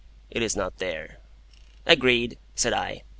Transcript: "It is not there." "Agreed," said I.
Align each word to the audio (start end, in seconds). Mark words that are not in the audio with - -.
"It 0.31 0.41
is 0.41 0.55
not 0.55 0.77
there." 0.79 1.19
"Agreed," 1.85 2.39
said 2.55 2.73
I. 2.73 3.03